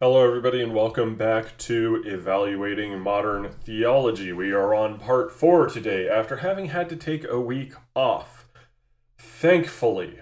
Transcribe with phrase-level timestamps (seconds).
[0.00, 4.32] Hello, everybody, and welcome back to Evaluating Modern Theology.
[4.32, 8.46] We are on part four today after having had to take a week off.
[9.18, 10.20] Thankfully,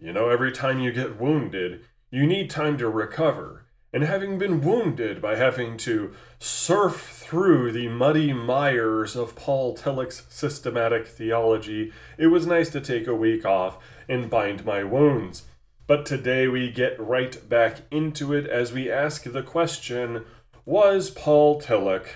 [0.00, 3.66] you know, every time you get wounded, you need time to recover.
[3.92, 10.22] And having been wounded by having to surf through the muddy mires of Paul Tillich's
[10.30, 13.76] systematic theology, it was nice to take a week off
[14.08, 15.42] and bind my wounds.
[15.88, 20.26] But today we get right back into it as we ask the question
[20.66, 22.08] Was Paul Tillich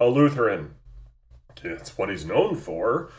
[0.00, 0.74] a Lutheran?
[1.62, 3.12] It's what he's known for.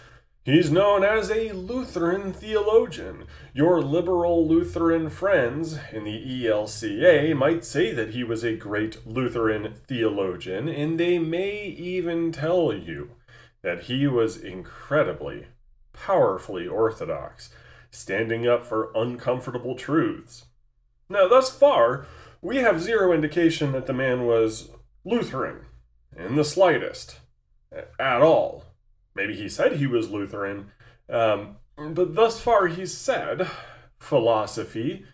[0.44, 3.24] He's known as a Lutheran theologian.
[3.54, 9.76] Your liberal Lutheran friends in the ELCA might say that he was a great Lutheran
[9.88, 13.12] theologian, and they may even tell you
[13.62, 15.48] that he was incredibly,
[15.94, 17.50] powerfully orthodox
[17.92, 20.46] standing up for uncomfortable truths.
[21.10, 22.06] Now, thus far,
[22.42, 24.70] we have zero indication that the man was
[25.06, 25.66] Lutheran,
[26.18, 27.20] in the slightest,
[28.00, 28.66] at all.
[29.14, 30.72] Maybe he said he was Lutheran,
[31.10, 33.48] um, but thus far he's said
[34.00, 35.06] philosophy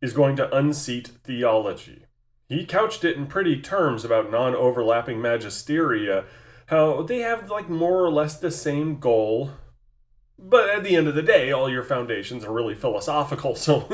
[0.00, 2.04] is going to unseat theology.
[2.48, 6.24] He couched it in pretty terms about non overlapping magisteria,
[6.66, 9.52] how they have like more or less the same goal,
[10.38, 13.80] but at the end of the day, all your foundations are really philosophical, so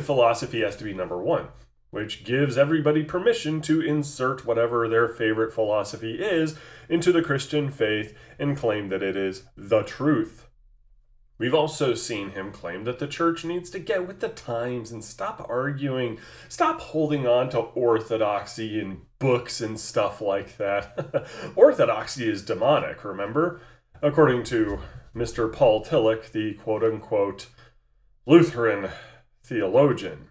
[0.00, 1.48] philosophy has to be number one,
[1.90, 6.56] which gives everybody permission to insert whatever their favorite philosophy is
[6.88, 10.46] into the Christian faith and claim that it is the truth.
[11.42, 15.02] We've also seen him claim that the church needs to get with the times and
[15.02, 21.26] stop arguing, stop holding on to orthodoxy and books and stuff like that.
[21.56, 23.60] orthodoxy is demonic, remember?
[24.02, 24.80] According to
[25.14, 25.50] Mr.
[25.50, 27.46] Paul Tillich, the quote unquote
[28.26, 28.90] Lutheran
[29.44, 30.28] theologian.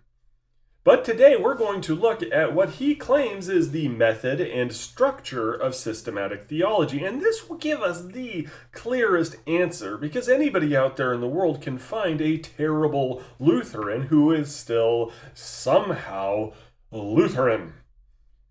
[0.83, 5.53] But today we're going to look at what he claims is the method and structure
[5.53, 7.05] of systematic theology.
[7.05, 11.62] And this will give us the clearest answer because anybody out there in the world
[11.62, 16.53] can find a terrible Lutheran who is still somehow
[16.91, 17.73] Lutheran.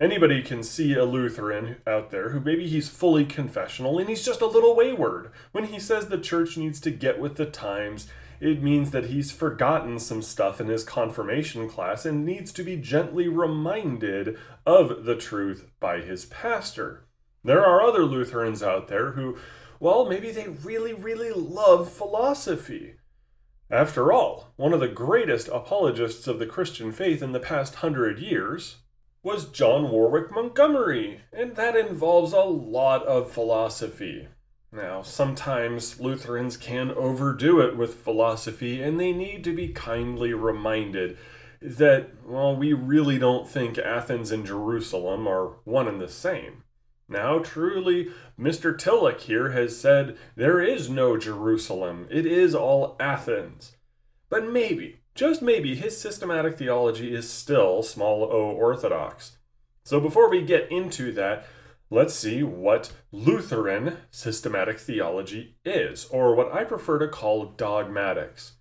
[0.00, 4.40] Anybody can see a Lutheran out there who maybe he's fully confessional and he's just
[4.40, 5.30] a little wayward.
[5.52, 8.08] When he says the church needs to get with the times,
[8.40, 12.76] it means that he's forgotten some stuff in his confirmation class and needs to be
[12.76, 17.04] gently reminded of the truth by his pastor.
[17.44, 19.36] There are other Lutherans out there who,
[19.80, 22.94] well, maybe they really, really love philosophy.
[23.70, 28.18] After all, one of the greatest apologists of the Christian faith in the past hundred
[28.18, 28.78] years,
[29.22, 34.28] was John Warwick Montgomery, and that involves a lot of philosophy.
[34.72, 41.18] Now, sometimes Lutherans can overdo it with philosophy, and they need to be kindly reminded
[41.60, 46.64] that, well, we really don't think Athens and Jerusalem are one and the same.
[47.08, 48.08] Now, truly,
[48.38, 48.74] Mr.
[48.74, 53.76] Tillich here has said there is no Jerusalem, it is all Athens.
[54.30, 59.38] But maybe, just maybe his systematic theology is still small o orthodox.
[59.84, 61.46] So before we get into that,
[61.90, 68.52] let's see what Lutheran systematic theology is, or what I prefer to call dogmatics.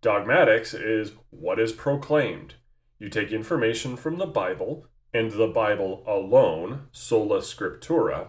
[0.00, 2.54] Dogmatics is what is proclaimed.
[2.98, 8.28] You take information from the Bible and the Bible alone, sola scriptura,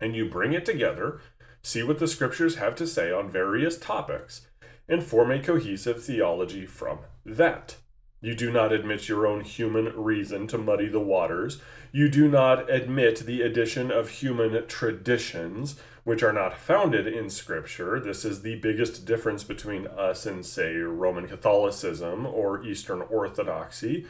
[0.00, 1.20] and you bring it together,
[1.62, 4.48] see what the scriptures have to say on various topics,
[4.88, 7.76] and form a cohesive theology from that.
[8.20, 11.60] You do not admit your own human reason to muddy the waters.
[11.92, 18.00] You do not admit the addition of human traditions, which are not founded in Scripture.
[18.00, 24.06] This is the biggest difference between us and, say, Roman Catholicism or Eastern Orthodoxy.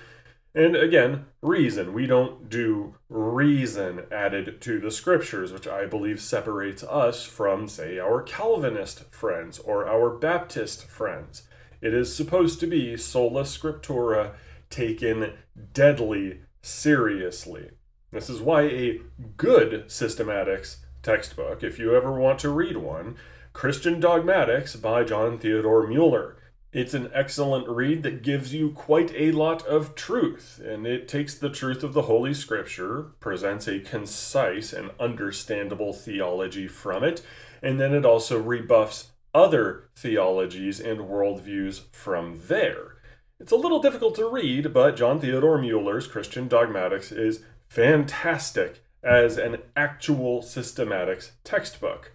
[0.58, 1.92] And again, reason.
[1.92, 8.00] We don't do reason added to the scriptures, which I believe separates us from, say,
[8.00, 11.44] our Calvinist friends or our Baptist friends.
[11.80, 14.32] It is supposed to be sola scriptura
[14.68, 15.34] taken
[15.74, 17.70] deadly seriously.
[18.10, 19.00] This is why a
[19.36, 23.14] good systematics textbook, if you ever want to read one,
[23.52, 26.37] Christian Dogmatics by John Theodore Mueller
[26.72, 31.34] it's an excellent read that gives you quite a lot of truth, and it takes
[31.34, 37.22] the truth of the Holy Scripture, presents a concise and understandable theology from it,
[37.62, 42.96] and then it also rebuffs other theologies and worldviews from there.
[43.40, 49.38] It's a little difficult to read, but John Theodore Mueller's Christian Dogmatics is fantastic as
[49.38, 52.12] an actual systematics textbook.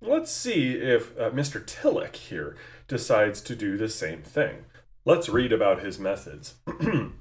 [0.00, 1.64] Let's see if uh, Mr.
[1.64, 2.56] Tillich here
[2.88, 4.64] decides to do the same thing.
[5.04, 6.54] Let's read about his methods.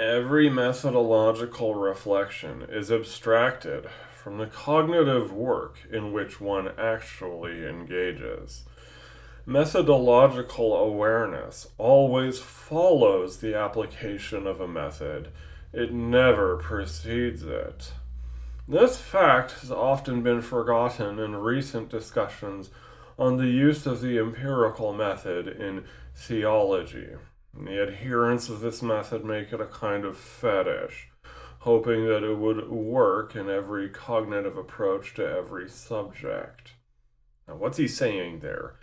[0.00, 8.64] every methodological reflection is abstracted from the cognitive work in which one actually engages.
[9.44, 15.28] Methodological awareness always follows the application of a method,
[15.72, 17.92] it never precedes it.
[18.66, 22.70] This fact has often been forgotten in recent discussions
[23.20, 25.84] on the use of the empirical method in
[26.16, 27.10] theology.
[27.52, 31.10] The adherents of this method make it a kind of fetish,
[31.60, 36.72] hoping that it would work in every cognitive approach to every subject.
[37.46, 38.76] Now, what's he saying there?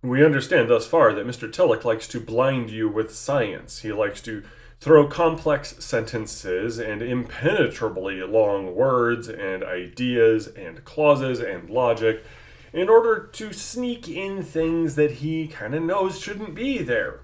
[0.00, 1.52] We understand thus far that Mr.
[1.52, 3.80] Tillich likes to blind you with science.
[3.80, 4.42] He likes to
[4.80, 12.24] throw complex sentences and impenetrably long words and ideas and clauses and logic
[12.72, 17.20] in order to sneak in things that he kind of knows shouldn't be there.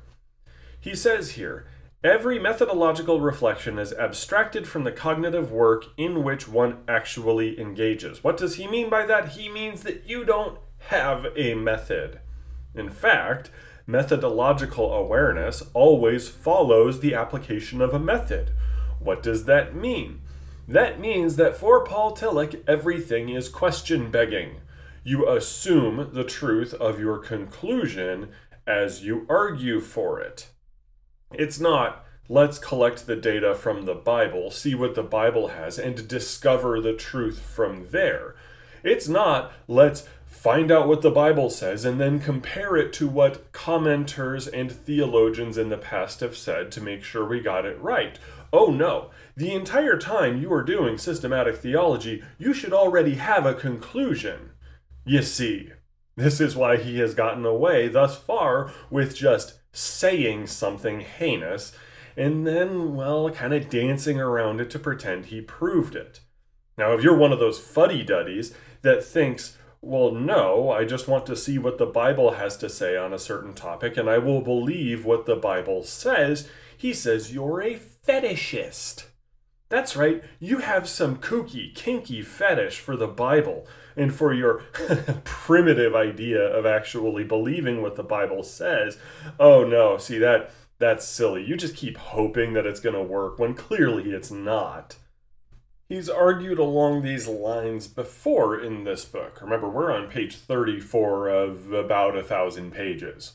[0.81, 1.67] He says here,
[2.05, 8.23] Every methodological reflection is abstracted from the cognitive work in which one actually engages.
[8.23, 9.31] What does he mean by that?
[9.31, 10.61] He means that you don't
[10.91, 12.21] have a method.
[12.73, 13.51] In fact,
[13.85, 18.53] methodological awareness always follows the application of a method.
[19.01, 20.21] What does that mean?
[20.69, 24.61] That means that for Paul Tillich, everything is question begging.
[25.11, 28.29] You assume the truth of your conclusion
[28.67, 30.49] as you argue for it.
[31.33, 36.07] It's not, let's collect the data from the Bible, see what the Bible has, and
[36.07, 38.35] discover the truth from there.
[38.85, 43.51] It's not, let's find out what the Bible says, and then compare it to what
[43.53, 48.19] commenters and theologians in the past have said to make sure we got it right.
[48.53, 53.55] Oh no, the entire time you are doing systematic theology, you should already have a
[53.55, 54.51] conclusion.
[55.09, 55.71] You see,
[56.17, 61.73] this is why he has gotten away thus far with just saying something heinous
[62.15, 66.21] and then, well, kind of dancing around it to pretend he proved it.
[66.77, 68.53] Now, if you're one of those fuddy duddies
[68.83, 72.95] that thinks, well, no, I just want to see what the Bible has to say
[72.95, 76.51] on a certain topic, and I will believe what the Bible says.
[76.77, 79.07] He says you're a fetishist.
[79.71, 83.67] That's right, you have some kooky, kinky fetish for the Bible
[83.99, 84.55] and for your
[85.25, 88.99] primitive idea of actually believing what the Bible says.
[89.39, 91.45] Oh no, see that that's silly.
[91.45, 94.97] You just keep hoping that it's going to work when clearly it's not.
[95.89, 99.41] He's argued along these lines before in this book.
[99.41, 103.33] Remember, we're on page 34 of about a thousand pages.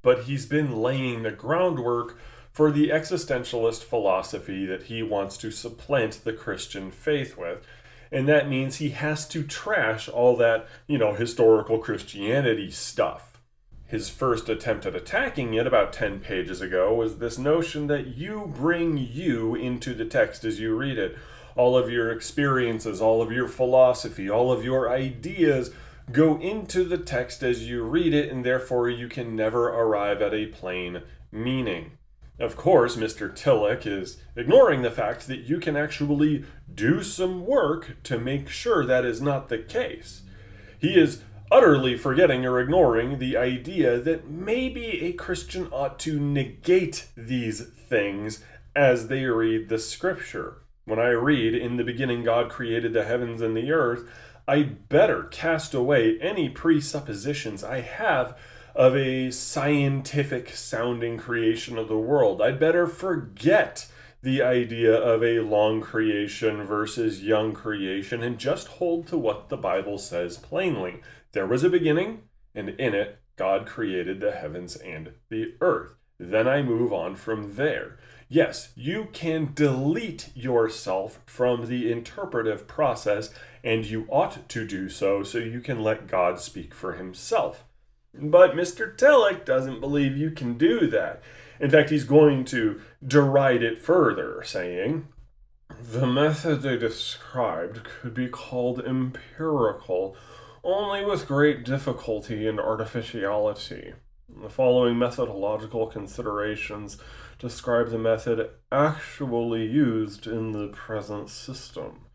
[0.00, 2.18] But he's been laying the groundwork
[2.50, 7.64] for the existentialist philosophy that he wants to supplant the Christian faith with.
[8.12, 13.40] And that means he has to trash all that, you know, historical Christianity stuff.
[13.86, 18.52] His first attempt at attacking it about 10 pages ago was this notion that you
[18.54, 21.16] bring you into the text as you read it
[21.54, 25.70] all of your experiences, all of your philosophy, all of your ideas
[26.10, 30.34] go into the text as you read it, and therefore you can never arrive at
[30.34, 31.92] a plain meaning.
[32.42, 33.30] Of course, Mr.
[33.30, 36.44] Tillich is ignoring the fact that you can actually
[36.74, 40.22] do some work to make sure that is not the case.
[40.76, 41.22] He is
[41.52, 48.42] utterly forgetting or ignoring the idea that maybe a Christian ought to negate these things
[48.74, 50.62] as they read the scripture.
[50.84, 54.10] When I read, In the beginning God created the heavens and the earth,
[54.48, 58.36] I better cast away any presuppositions I have
[58.74, 62.40] of a scientific sounding creation of the world.
[62.40, 63.90] I'd better forget
[64.22, 69.56] the idea of a long creation versus young creation and just hold to what the
[69.56, 71.00] Bible says plainly.
[71.32, 72.22] There was a beginning,
[72.54, 75.96] and in it, God created the heavens and the earth.
[76.18, 77.98] Then I move on from there.
[78.28, 85.22] Yes, you can delete yourself from the interpretive process, and you ought to do so
[85.24, 87.64] so you can let God speak for himself.
[88.14, 88.96] But Mr.
[88.96, 91.22] Tillich doesn't believe you can do that.
[91.58, 95.08] In fact, he's going to deride it further, saying,
[95.80, 100.16] The method they described could be called empirical
[100.64, 103.94] only with great difficulty and artificiality.
[104.28, 106.98] The following methodological considerations
[107.38, 112.06] describe the method actually used in the present system.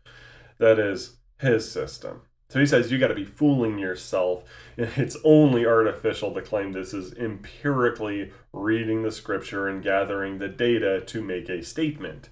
[0.58, 2.22] That is, his system.
[2.50, 4.44] So he says you got to be fooling yourself.
[4.78, 11.00] It's only artificial to claim this is empirically reading the scripture and gathering the data
[11.00, 12.28] to make a statement.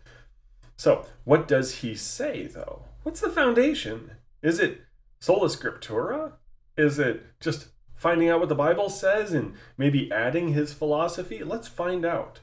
[0.77, 2.85] So, what does he say though?
[3.03, 4.13] What's the foundation?
[4.43, 4.83] Is it
[5.19, 6.33] sola scriptura?
[6.77, 11.43] Is it just finding out what the Bible says and maybe adding his philosophy?
[11.43, 12.41] Let's find out.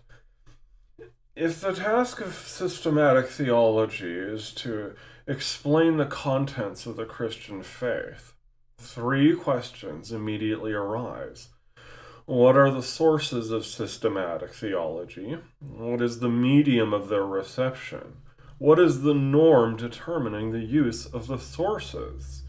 [1.36, 4.96] If the task of systematic theology is to
[5.28, 8.34] explain the contents of the Christian faith,
[8.78, 11.50] three questions immediately arise.
[12.26, 15.38] What are the sources of systematic theology?
[15.60, 18.18] What is the medium of their reception?
[18.58, 22.44] What is the norm determining the use of the sources?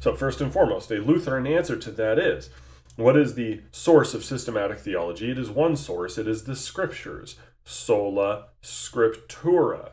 [0.00, 2.50] So, first and foremost, a Lutheran answer to that is
[2.96, 5.30] what is the source of systematic theology?
[5.30, 9.92] It is one source, it is the scriptures sola scriptura.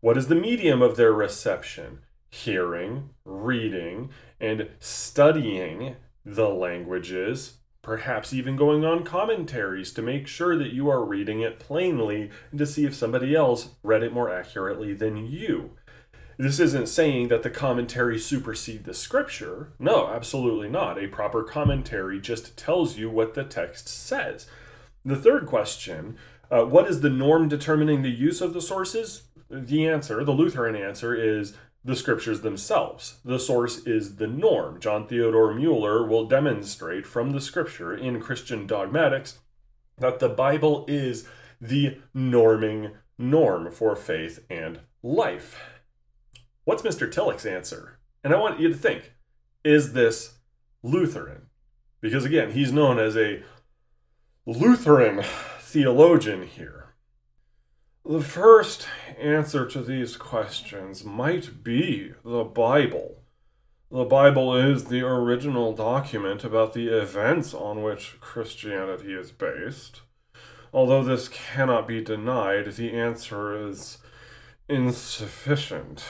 [0.00, 2.00] What is the medium of their reception?
[2.30, 10.72] Hearing, reading, and studying the languages, perhaps even going on commentaries to make sure that
[10.72, 14.94] you are reading it plainly and to see if somebody else read it more accurately
[14.94, 15.72] than you.
[16.38, 19.74] This isn't saying that the commentary supersede the scripture.
[19.78, 21.02] No, absolutely not.
[21.02, 24.46] A proper commentary just tells you what the text says.
[25.04, 26.16] The third question
[26.50, 29.22] uh, what is the norm determining the use of the sources?
[29.50, 31.54] The answer, the Lutheran answer, is
[31.84, 33.16] the scriptures themselves.
[33.24, 34.80] The source is the norm.
[34.80, 39.40] John Theodore Mueller will demonstrate from the scripture in Christian dogmatics
[39.98, 41.26] that the Bible is
[41.60, 45.58] the norming norm for faith and life.
[46.64, 47.10] What's Mr.
[47.10, 47.98] Tillich's answer?
[48.22, 49.12] And I want you to think
[49.64, 50.38] is this
[50.82, 51.46] Lutheran?
[52.00, 53.42] Because again, he's known as a
[54.46, 55.22] Lutheran
[55.60, 56.79] theologian here.
[58.04, 58.88] The first
[59.18, 63.22] answer to these questions might be the Bible.
[63.90, 70.00] The Bible is the original document about the events on which Christianity is based.
[70.72, 73.98] Although this cannot be denied, the answer is
[74.66, 76.04] insufficient.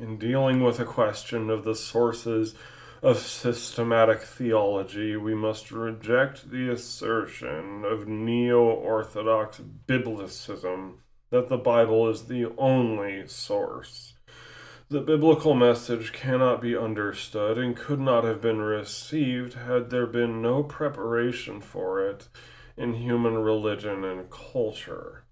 [0.00, 2.54] In dealing with a question of the sources
[3.02, 10.96] of systematic theology, we must reject the assertion of neo Orthodox Biblicism
[11.30, 14.14] that the Bible is the only source.
[14.90, 20.42] The biblical message cannot be understood and could not have been received had there been
[20.42, 22.28] no preparation for it
[22.76, 25.24] in human religion and culture.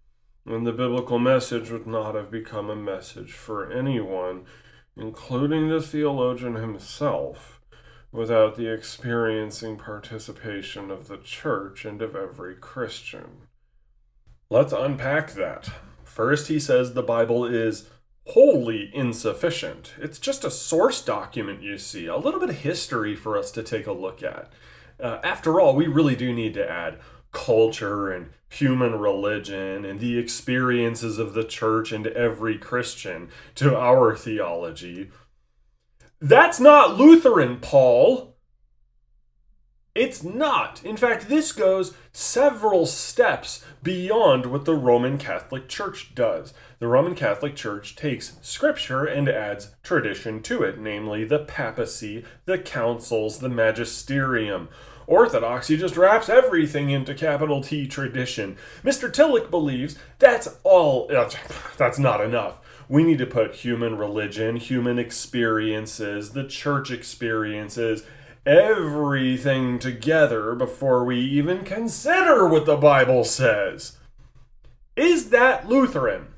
[0.47, 4.47] And the biblical message would not have become a message for anyone,
[4.97, 7.58] including the theologian himself
[8.13, 13.49] without the experiencing participation of the church and of every Christian.
[14.51, 15.69] Let's unpack that.
[16.05, 17.89] First, he says the Bible is
[18.29, 19.95] wholly insufficient.
[19.99, 23.63] It's just a source document, you see, a little bit of history for us to
[23.63, 24.53] take a look at.
[25.01, 26.99] Uh, after all, we really do need to add
[27.31, 34.17] culture and human religion and the experiences of the church and every Christian to our
[34.17, 35.11] theology
[36.21, 38.37] that's not Lutheran, Paul.
[39.95, 40.85] It's not.
[40.85, 46.55] In fact, this goes several steps beyond what the Roman Catholic Church does.
[46.79, 52.59] The Roman Catholic Church takes scripture and adds tradition to it, namely the papacy, the
[52.59, 54.69] councils, the magisterium.
[55.09, 58.57] Orthodoxy just wraps everything into capital T tradition.
[58.85, 59.11] Mr.
[59.11, 61.11] Tillich believes that's all,
[61.77, 68.05] that's not enough we need to put human religion, human experiences, the church experiences,
[68.47, 73.99] everything together before we even consider what the Bible says.
[74.97, 76.29] Is that Lutheran?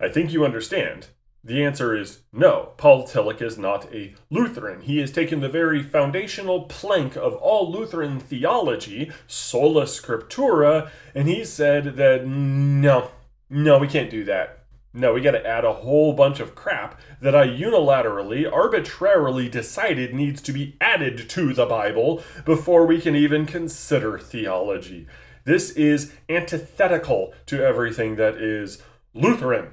[0.00, 1.08] I think you understand.
[1.44, 2.72] The answer is no.
[2.78, 4.80] Paul Tillich is not a Lutheran.
[4.80, 11.44] He has taken the very foundational plank of all Lutheran theology, sola scriptura, and he
[11.44, 13.10] said that no,
[13.50, 14.63] no, we can't do that.
[14.96, 20.14] No, we got to add a whole bunch of crap that I unilaterally, arbitrarily decided
[20.14, 25.08] needs to be added to the Bible before we can even consider theology.
[25.44, 28.82] This is antithetical to everything that is
[29.12, 29.70] Lutheran.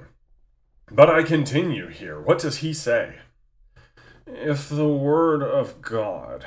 [0.90, 2.20] But I continue here.
[2.20, 3.14] What does he say?
[4.26, 6.44] If the Word of God,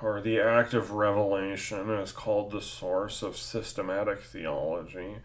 [0.00, 5.16] or the act of revelation, is called the source of systematic theology,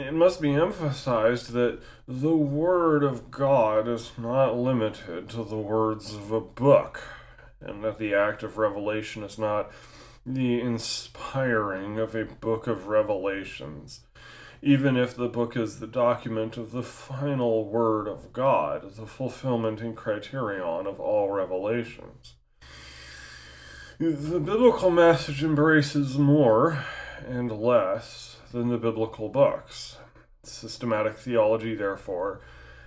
[0.00, 6.14] it must be emphasized that the Word of God is not limited to the words
[6.14, 7.02] of a book,
[7.60, 9.70] and that the act of revelation is not
[10.24, 14.00] the inspiring of a book of revelations.
[14.62, 19.80] Even if the book is the document of the final Word of God, the fulfillment
[19.80, 22.34] and criterion of all revelations.
[23.98, 26.84] The biblical message embraces more
[27.26, 29.96] and less than the biblical books.
[30.44, 32.40] Systematic theology, therefore,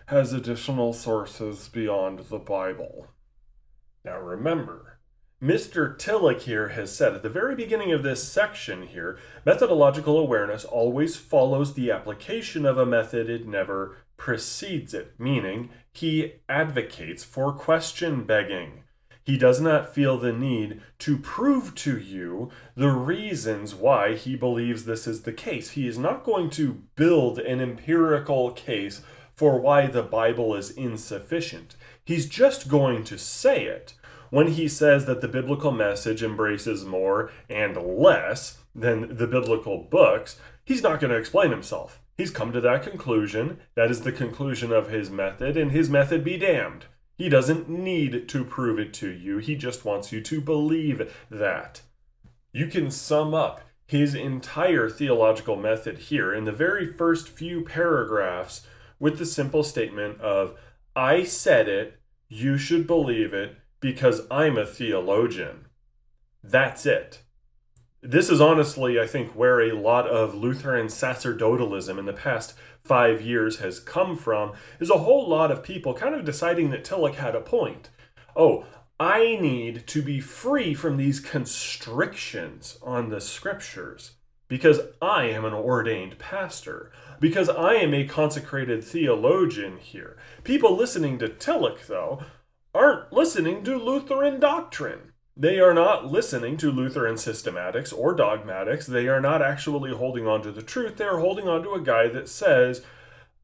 [0.07, 3.07] has additional sources beyond the Bible.
[4.03, 4.99] Now remember,
[5.41, 5.97] Mr.
[5.97, 11.17] Tillich here has said at the very beginning of this section here methodological awareness always
[11.17, 18.23] follows the application of a method, it never precedes it, meaning he advocates for question
[18.23, 18.84] begging.
[19.25, 24.85] He does not feel the need to prove to you the reasons why he believes
[24.85, 25.71] this is the case.
[25.71, 29.01] He is not going to build an empirical case
[29.33, 31.75] for why the Bible is insufficient.
[32.03, 33.95] He's just going to say it.
[34.29, 40.39] When he says that the biblical message embraces more and less than the biblical books,
[40.63, 41.99] he's not going to explain himself.
[42.15, 43.59] He's come to that conclusion.
[43.75, 46.85] That is the conclusion of his method, and his method be damned.
[47.17, 51.81] He doesn't need to prove it to you, he just wants you to believe that.
[52.51, 58.65] You can sum up his entire theological method here in the very first few paragraphs
[58.99, 60.57] with the simple statement of,
[60.95, 65.65] I said it, you should believe it because I'm a theologian.
[66.43, 67.21] That's it.
[68.07, 73.19] This is honestly, I think, where a lot of Lutheran sacerdotalism in the past five
[73.19, 77.15] years has come from, is a whole lot of people kind of deciding that Tillich
[77.15, 77.89] had a point.
[78.35, 78.65] Oh,
[78.99, 84.11] I need to be free from these constrictions on the scriptures
[84.47, 90.15] because I am an ordained pastor, because I am a consecrated theologian here.
[90.43, 92.21] People listening to Tillich, though,
[92.71, 95.13] aren't listening to Lutheran doctrine.
[95.37, 98.87] They are not listening to Lutheran systematics or dogmatics.
[98.87, 100.95] They are not actually holding on to the truth.
[100.95, 102.83] They are holding on to a guy that says,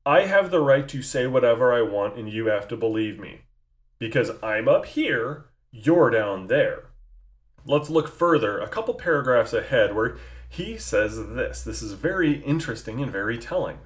[0.06, 3.42] I have the right to say whatever I want and you have to believe me.
[4.00, 6.86] Because I'm up here, you're down there.
[7.66, 10.18] Let's look further, a couple paragraphs ahead, where
[10.48, 11.62] he says this.
[11.62, 13.80] This is very interesting and very telling.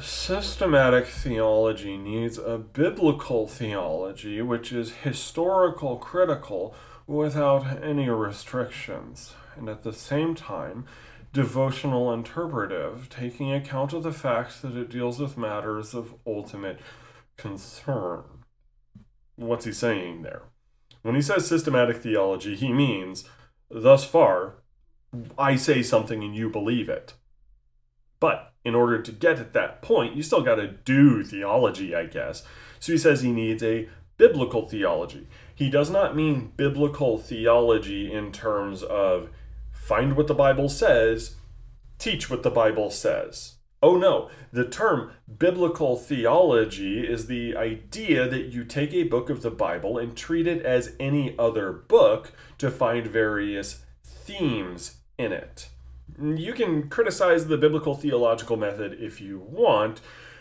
[0.00, 6.74] Systematic theology needs a biblical theology which is historical critical
[7.06, 10.84] without any restrictions, and at the same time,
[11.32, 16.80] devotional interpretive, taking account of the fact that it deals with matters of ultimate
[17.36, 18.24] concern.
[19.36, 20.42] What's he saying there?
[21.02, 23.28] When he says systematic theology, he means,
[23.70, 24.54] thus far,
[25.38, 27.14] I say something and you believe it.
[28.24, 32.06] But in order to get at that point, you still got to do theology, I
[32.06, 32.42] guess.
[32.80, 35.28] So he says he needs a biblical theology.
[35.54, 39.28] He does not mean biblical theology in terms of
[39.74, 41.34] find what the Bible says,
[41.98, 43.56] teach what the Bible says.
[43.82, 49.42] Oh no, the term biblical theology is the idea that you take a book of
[49.42, 55.68] the Bible and treat it as any other book to find various themes in it
[56.20, 60.00] you can criticize the biblical theological method if you want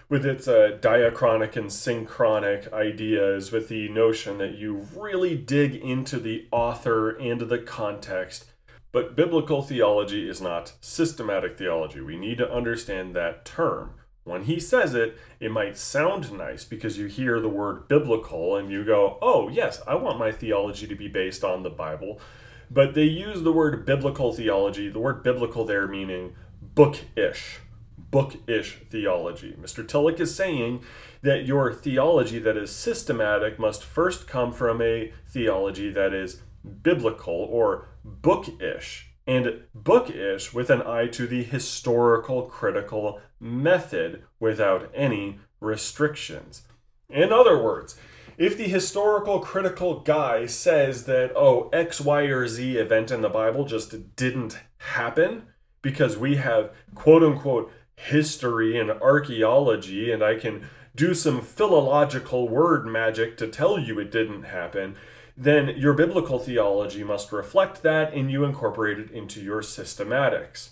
[0.09, 6.19] with its uh, diachronic and synchronic ideas with the notion that you really dig into
[6.19, 8.45] the author and the context.
[8.91, 11.99] But biblical theology is not systematic theology.
[11.99, 13.95] We need to understand that term.
[14.23, 18.71] When he says it, it might sound nice because you hear the word biblical and
[18.71, 22.21] you go, oh, yes, I want my theology to be based on the Bible.
[22.69, 27.59] But they use the word biblical theology, the word biblical there meaning bookish,
[27.97, 29.55] bookish theology.
[29.59, 29.85] Mr.
[29.85, 30.83] Tillich is saying
[31.21, 36.41] that your theology that is systematic must first come from a theology that is
[36.81, 45.39] biblical or bookish, and bookish with an eye to the historical critical method without any
[45.59, 46.63] restrictions.
[47.09, 47.97] In other words,
[48.37, 53.29] if the historical critical guy says that, oh, X, Y, or Z event in the
[53.29, 55.43] Bible just didn't happen
[55.81, 62.85] because we have quote unquote history and archaeology, and I can do some philological word
[62.85, 64.95] magic to tell you it didn't happen,
[65.35, 70.69] then your biblical theology must reflect that and you incorporate it into your systematics.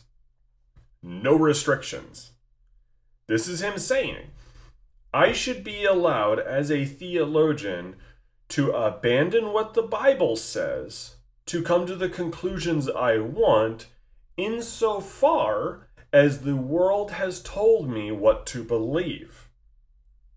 [1.02, 2.32] No restrictions.
[3.28, 4.30] This is him saying
[5.14, 7.96] I should be allowed as a theologian
[8.50, 11.16] to abandon what the Bible says
[11.48, 13.88] to come to the conclusions I want
[14.38, 19.50] insofar as the world has told me what to believe.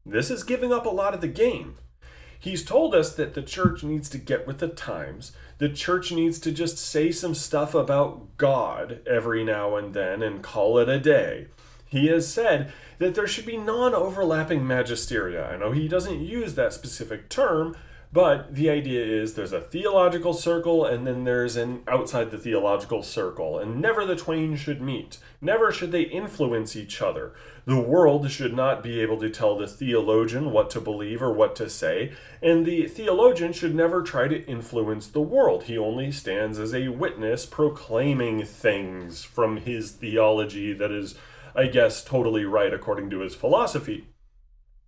[0.05, 1.77] This is giving up a lot of the game.
[2.39, 5.33] He's told us that the church needs to get with the times.
[5.59, 10.43] The church needs to just say some stuff about God every now and then and
[10.43, 11.47] call it a day.
[11.89, 15.53] He has said that there should be non overlapping magisteria.
[15.53, 17.77] I know he doesn't use that specific term,
[18.15, 23.03] But the idea is there's a theological circle and then there's an outside the theological
[23.03, 25.19] circle, and never the twain should meet.
[25.41, 27.33] Never should they influence each other.
[27.65, 31.57] The world should not be able to tell the theologian what to believe or what
[31.57, 35.65] to say, and the theologian should never try to influence the world.
[35.65, 41.17] He only stands as a witness proclaiming things from his theology that is,
[41.55, 44.09] I guess, totally right according to his philosophy.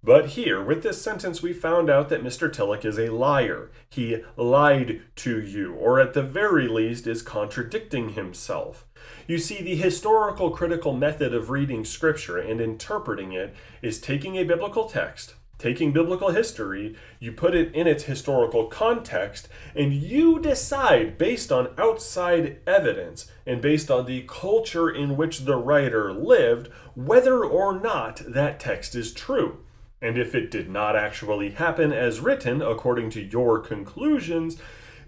[0.02, 2.48] But here, with this sentence, we found out that Mr.
[2.48, 3.70] Tillich is a liar.
[3.88, 8.86] He lied to you, or at the very least is contradicting himself.
[9.26, 14.44] You see, the historical critical method of reading Scripture and interpreting it is taking a
[14.44, 21.16] biblical text, taking biblical history, you put it in its historical context, and you decide
[21.16, 27.44] based on outside evidence and based on the culture in which the writer lived whether
[27.44, 29.58] or not that text is true.
[30.02, 34.58] And if it did not actually happen as written according to your conclusions,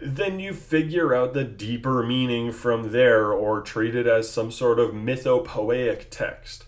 [0.01, 4.79] then you figure out the deeper meaning from there or treat it as some sort
[4.79, 6.65] of mythopoeic text.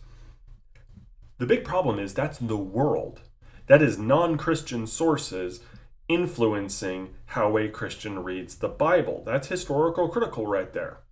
[1.39, 3.21] The big problem is that's the world.
[3.71, 5.61] That is non Christian sources
[6.09, 9.23] influencing how a Christian reads the Bible.
[9.25, 11.03] That's historical critical right there.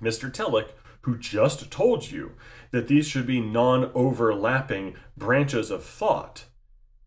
[0.00, 0.32] Mr.
[0.32, 0.70] Tillich,
[1.02, 2.32] who just told you
[2.70, 6.46] that these should be non overlapping branches of thought,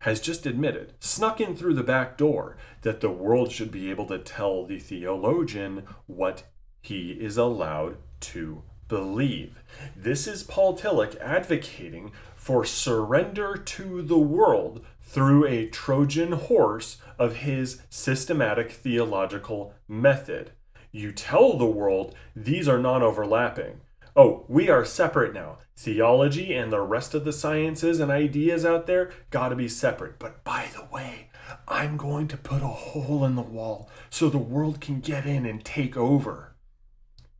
[0.02, 4.06] has just admitted, snuck in through the back door, that the world should be able
[4.06, 6.44] to tell the theologian what
[6.80, 9.60] he is allowed to believe.
[9.96, 17.36] This is Paul Tillich advocating for surrender to the world through a Trojan horse of
[17.36, 20.52] his systematic theological method.
[20.92, 23.80] You tell the world these are non overlapping.
[24.14, 25.58] Oh, we are separate now.
[25.76, 30.18] Theology and the rest of the sciences and ideas out there got to be separate.
[30.18, 31.28] But by the way,
[31.68, 35.44] I'm going to put a hole in the wall so the world can get in
[35.44, 36.55] and take over.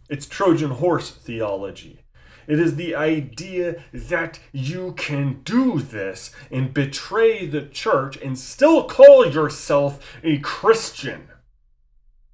[0.09, 2.03] It's Trojan horse theology.
[2.47, 8.85] It is the idea that you can do this and betray the church and still
[8.85, 11.29] call yourself a Christian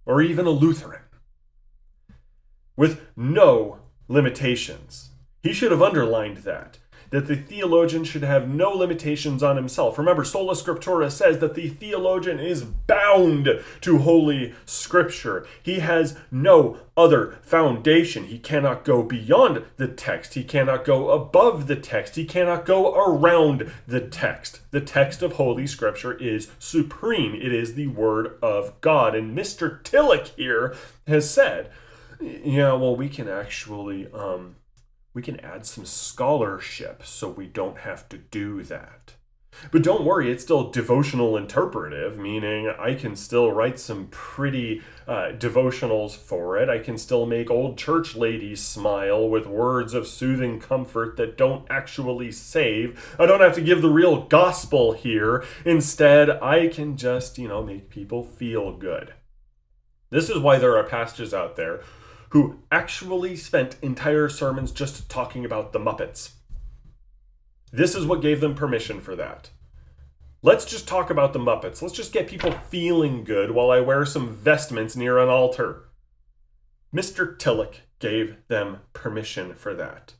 [0.04, 1.02] or even a Lutheran
[2.76, 5.10] with no limitations.
[5.42, 6.78] He should have underlined that.
[7.12, 9.96] That the theologian should have no limitations on himself.
[9.96, 13.48] Remember, Sola Scriptura says that the theologian is bound
[13.82, 15.46] to Holy Scripture.
[15.62, 18.24] He has no other foundation.
[18.24, 20.34] He cannot go beyond the text.
[20.34, 22.16] He cannot go above the text.
[22.16, 24.60] He cannot go around the text.
[24.70, 29.14] The text of Holy Scripture is supreme, it is the Word of God.
[29.14, 29.82] And Mr.
[29.82, 30.74] Tillich here
[31.06, 31.70] has said,
[32.20, 34.56] yeah, well, we can actually um,
[35.14, 39.14] we can add some scholarship so we don't have to do that.
[39.70, 45.32] But don't worry, it's still devotional interpretive, meaning I can still write some pretty uh,
[45.36, 46.70] devotionals for it.
[46.70, 51.66] I can still make old church ladies smile with words of soothing comfort that don't
[51.68, 53.14] actually save.
[53.18, 55.44] I don't have to give the real gospel here.
[55.66, 59.12] Instead, I can just, you know, make people feel good.
[60.08, 61.82] This is why there are pastors out there
[62.32, 66.30] who actually spent entire sermons just talking about the Muppets.
[67.70, 69.50] This is what gave them permission for that.
[70.40, 71.82] Let's just talk about the Muppets.
[71.82, 75.90] Let's just get people feeling good while I wear some vestments near an altar.
[76.94, 77.36] Mr.
[77.36, 80.14] Tillich gave them permission for that.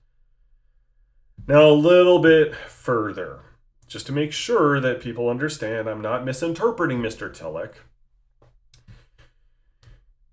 [1.49, 3.41] Now, a little bit further,
[3.87, 7.35] just to make sure that people understand I'm not misinterpreting Mr.
[7.35, 7.77] Tillich.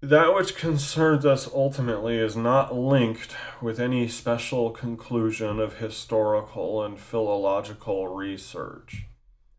[0.01, 6.97] That which concerns us ultimately is not linked with any special conclusion of historical and
[6.97, 9.07] philological research.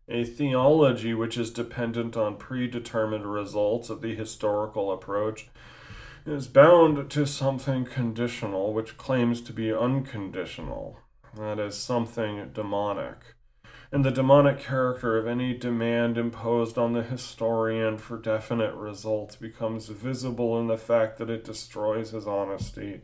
[0.09, 5.51] A theology which is dependent on predetermined results of the historical approach
[6.25, 11.01] is bound to something conditional which claims to be unconditional,
[11.37, 13.35] that is, something demonic
[13.93, 19.89] and the demonic character of any demand imposed on the historian for definite results becomes
[19.89, 23.01] visible in the fact that it destroys his honesty.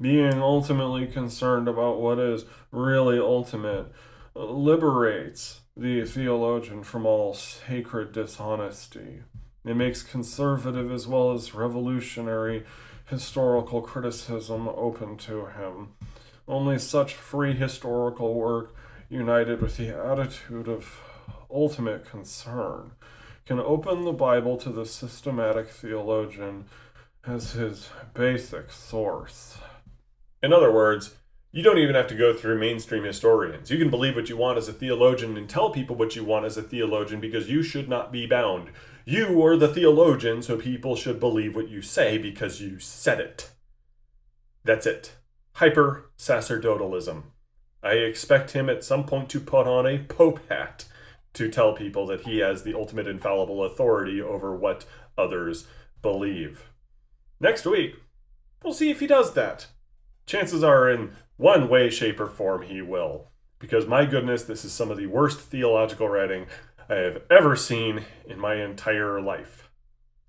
[0.00, 3.92] Being ultimately concerned about what is really ultimate
[4.34, 9.22] liberates the theologian from all sacred dishonesty.
[9.64, 12.64] It makes conservative as well as revolutionary
[13.06, 15.94] historical criticism open to him.
[16.46, 18.73] Only such free historical work
[19.08, 21.00] united with the attitude of
[21.50, 22.92] ultimate concern,
[23.46, 26.64] can open the Bible to the systematic theologian
[27.26, 29.58] as his basic source.
[30.42, 31.14] In other words,
[31.54, 33.70] You don't even have to go through mainstream historians.
[33.70, 36.46] You can believe what you want as a theologian and tell people what you want
[36.46, 38.70] as a theologian because you should not be bound.
[39.04, 43.50] You are the theologian, so people should believe what you say because you said it.
[44.64, 45.12] That's it.
[45.52, 47.22] Hyper sacerdotalism.
[47.84, 50.86] I expect him at some point to put on a pope hat
[51.34, 54.86] to tell people that he has the ultimate infallible authority over what
[55.18, 55.66] others
[56.00, 56.70] believe.
[57.40, 57.96] Next week,
[58.62, 59.66] we'll see if he does that.
[60.26, 63.28] Chances are, in one way, shape, or form, he will.
[63.58, 66.46] Because my goodness, this is some of the worst theological writing
[66.88, 69.70] I have ever seen in my entire life.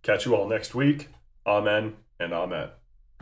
[0.04, 1.10] Catch you all next week.
[1.46, 2.70] Amen and amen.